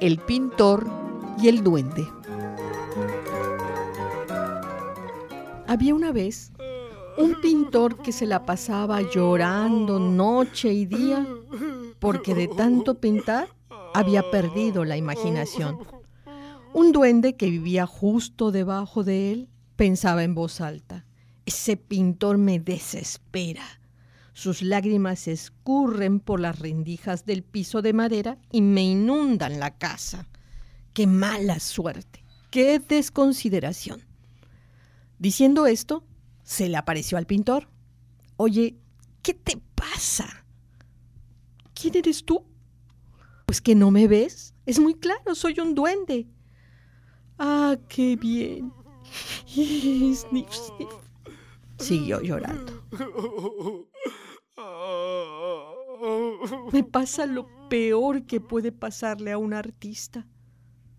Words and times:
El 0.00 0.18
pintor 0.26 0.88
y 1.40 1.46
el 1.46 1.62
duende. 1.62 2.04
Había 5.68 5.94
una 5.94 6.10
vez 6.10 6.50
un 7.16 7.40
pintor 7.40 8.02
que 8.02 8.10
se 8.10 8.26
la 8.26 8.44
pasaba 8.44 9.02
llorando 9.02 10.00
noche 10.00 10.72
y 10.72 10.86
día 10.86 11.24
porque 12.00 12.34
de 12.34 12.48
tanto 12.48 12.96
pintar 12.98 13.50
había 13.94 14.28
perdido 14.32 14.84
la 14.84 14.96
imaginación. 14.96 15.78
Un 16.72 16.90
duende 16.90 17.36
que 17.36 17.50
vivía 17.50 17.86
justo 17.86 18.50
debajo 18.50 19.04
de 19.04 19.30
él 19.30 19.48
pensaba 19.76 20.24
en 20.24 20.34
voz 20.34 20.60
alta, 20.60 21.05
ese 21.46 21.76
pintor 21.76 22.38
me 22.38 22.58
desespera. 22.58 23.64
Sus 24.34 24.60
lágrimas 24.60 25.28
escurren 25.28 26.20
por 26.20 26.40
las 26.40 26.58
rendijas 26.58 27.24
del 27.24 27.42
piso 27.42 27.80
de 27.80 27.94
madera 27.94 28.36
y 28.52 28.60
me 28.60 28.82
inundan 28.82 29.58
la 29.58 29.78
casa. 29.78 30.28
¡Qué 30.92 31.06
mala 31.06 31.58
suerte! 31.60 32.22
¡Qué 32.50 32.78
desconsideración! 32.80 34.04
Diciendo 35.18 35.66
esto, 35.66 36.04
se 36.42 36.68
le 36.68 36.76
apareció 36.76 37.16
al 37.16 37.26
pintor. 37.26 37.68
Oye, 38.36 38.76
¿qué 39.22 39.32
te 39.32 39.58
pasa? 39.74 40.44
¿Quién 41.74 41.96
eres 41.96 42.24
tú? 42.24 42.44
Pues 43.46 43.60
que 43.60 43.74
no 43.74 43.90
me 43.90 44.08
ves. 44.08 44.52
Es 44.66 44.78
muy 44.78 44.94
claro, 44.94 45.34
soy 45.34 45.60
un 45.60 45.74
duende. 45.74 46.26
Ah, 47.38 47.76
qué 47.88 48.16
bien. 48.16 48.72
Sniff. 49.46 50.50
Siguió 51.78 52.20
llorando. 52.20 52.84
Me 56.72 56.84
pasa 56.84 57.26
lo 57.26 57.46
peor 57.68 58.24
que 58.26 58.40
puede 58.40 58.72
pasarle 58.72 59.32
a 59.32 59.38
un 59.38 59.54
artista. 59.54 60.26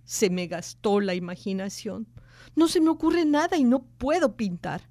Se 0.04 0.30
me 0.30 0.48
gastó 0.48 1.00
la 1.00 1.16
imaginación. 1.16 2.08
No 2.56 2.68
se 2.68 2.82
me 2.82 2.90
ocurre 2.90 3.26
nada 3.26 3.58
y 3.58 3.64
no 3.64 3.84
puedo 3.84 4.36
pintar. 4.36 4.90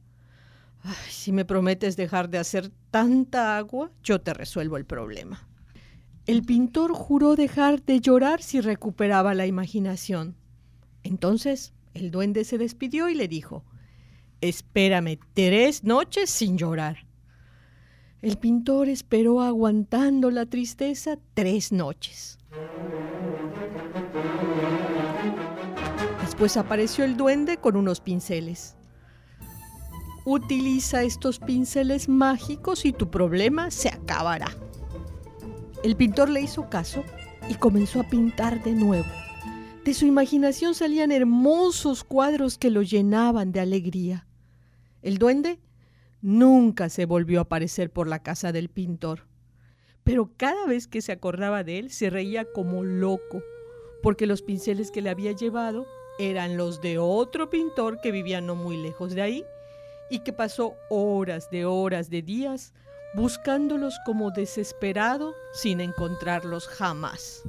si 1.08 1.32
me 1.32 1.44
prometes 1.44 1.96
dejar 1.96 2.28
de 2.28 2.38
hacer 2.38 2.70
tanta 2.90 3.56
agua, 3.56 3.90
yo 4.02 4.20
te 4.20 4.34
resuelvo 4.34 4.76
el 4.76 4.86
problema. 4.86 5.48
El 6.26 6.42
pintor 6.42 6.92
juró 6.92 7.36
dejar 7.36 7.82
de 7.82 8.00
llorar 8.00 8.42
si 8.42 8.60
recuperaba 8.60 9.34
la 9.34 9.46
imaginación. 9.46 10.36
Entonces 11.02 11.72
el 11.94 12.10
duende 12.10 12.44
se 12.44 12.58
despidió 12.58 13.08
y 13.08 13.14
le 13.14 13.28
dijo, 13.28 13.64
Espérame 14.40 15.18
tres 15.34 15.82
noches 15.82 16.30
sin 16.30 16.58
llorar. 16.58 17.06
El 18.22 18.38
pintor 18.38 18.88
esperó 18.88 19.40
aguantando 19.40 20.30
la 20.30 20.46
tristeza 20.46 21.18
tres 21.34 21.72
noches. 21.72 22.38
Después 26.22 26.56
apareció 26.56 27.04
el 27.04 27.16
duende 27.16 27.56
con 27.56 27.76
unos 27.76 28.00
pinceles. 28.00 28.76
Utiliza 30.24 31.02
estos 31.02 31.38
pinceles 31.38 32.08
mágicos 32.08 32.84
y 32.84 32.92
tu 32.92 33.10
problema 33.10 33.70
se 33.70 33.88
acabará. 33.88 34.48
El 35.82 35.96
pintor 35.96 36.28
le 36.30 36.40
hizo 36.40 36.68
caso 36.68 37.04
y 37.48 37.54
comenzó 37.54 38.00
a 38.00 38.08
pintar 38.08 38.62
de 38.64 38.72
nuevo. 38.72 39.06
De 39.84 39.94
su 39.94 40.04
imaginación 40.04 40.74
salían 40.74 41.12
hermosos 41.12 42.02
cuadros 42.02 42.58
que 42.58 42.70
lo 42.70 42.82
llenaban 42.82 43.52
de 43.52 43.60
alegría. 43.60 44.25
El 45.06 45.18
duende 45.18 45.60
nunca 46.20 46.88
se 46.88 47.06
volvió 47.06 47.38
a 47.38 47.42
aparecer 47.42 47.92
por 47.92 48.08
la 48.08 48.24
casa 48.24 48.50
del 48.50 48.68
pintor, 48.68 49.28
pero 50.02 50.32
cada 50.36 50.66
vez 50.66 50.88
que 50.88 51.00
se 51.00 51.12
acordaba 51.12 51.62
de 51.62 51.78
él 51.78 51.92
se 51.92 52.10
reía 52.10 52.44
como 52.44 52.82
loco, 52.82 53.40
porque 54.02 54.26
los 54.26 54.42
pinceles 54.42 54.90
que 54.90 55.02
le 55.02 55.10
había 55.10 55.30
llevado 55.30 55.86
eran 56.18 56.56
los 56.56 56.80
de 56.80 56.98
otro 56.98 57.50
pintor 57.50 58.00
que 58.00 58.10
vivía 58.10 58.40
no 58.40 58.56
muy 58.56 58.76
lejos 58.78 59.14
de 59.14 59.22
ahí 59.22 59.44
y 60.10 60.24
que 60.24 60.32
pasó 60.32 60.74
horas 60.90 61.50
de 61.52 61.66
horas 61.66 62.10
de 62.10 62.22
días 62.22 62.74
buscándolos 63.14 64.00
como 64.04 64.32
desesperado 64.32 65.36
sin 65.52 65.80
encontrarlos 65.80 66.66
jamás. 66.66 67.44